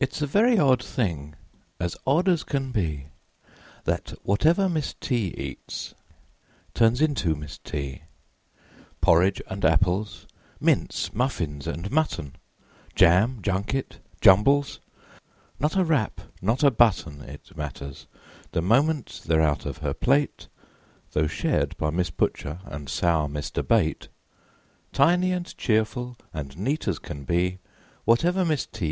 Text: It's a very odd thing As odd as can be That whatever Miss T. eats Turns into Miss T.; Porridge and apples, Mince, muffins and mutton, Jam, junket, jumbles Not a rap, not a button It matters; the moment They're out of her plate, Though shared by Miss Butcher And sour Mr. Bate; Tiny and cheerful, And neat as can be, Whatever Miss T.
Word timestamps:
It's 0.00 0.20
a 0.22 0.26
very 0.26 0.58
odd 0.58 0.82
thing 0.82 1.36
As 1.78 1.96
odd 2.04 2.28
as 2.28 2.42
can 2.42 2.72
be 2.72 3.10
That 3.84 4.12
whatever 4.24 4.68
Miss 4.68 4.94
T. 4.98 5.28
eats 5.38 5.94
Turns 6.74 7.00
into 7.00 7.36
Miss 7.36 7.58
T.; 7.58 8.02
Porridge 9.00 9.40
and 9.46 9.64
apples, 9.64 10.26
Mince, 10.58 11.14
muffins 11.14 11.68
and 11.68 11.92
mutton, 11.92 12.34
Jam, 12.96 13.38
junket, 13.40 14.00
jumbles 14.20 14.80
Not 15.60 15.76
a 15.76 15.84
rap, 15.84 16.20
not 16.42 16.64
a 16.64 16.72
button 16.72 17.20
It 17.20 17.56
matters; 17.56 18.08
the 18.50 18.62
moment 18.62 19.20
They're 19.26 19.40
out 19.42 19.64
of 19.64 19.78
her 19.78 19.94
plate, 19.94 20.48
Though 21.12 21.28
shared 21.28 21.76
by 21.76 21.90
Miss 21.90 22.10
Butcher 22.10 22.62
And 22.64 22.88
sour 22.88 23.28
Mr. 23.28 23.64
Bate; 23.64 24.08
Tiny 24.92 25.30
and 25.30 25.56
cheerful, 25.56 26.16
And 26.32 26.58
neat 26.58 26.88
as 26.88 26.98
can 26.98 27.22
be, 27.22 27.60
Whatever 28.04 28.44
Miss 28.44 28.66
T. 28.66 28.82